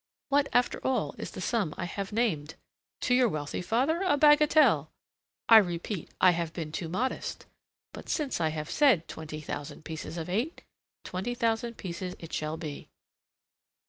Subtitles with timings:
[0.29, 2.55] What, after all, is the sum I have named?
[3.01, 4.89] To your wealthy father a bagatelle.
[5.47, 7.45] I repeat, I have been too modest.
[7.93, 10.63] But since I have said twenty thousand pieces of eight,
[11.03, 12.89] twenty thousand pieces it shall be."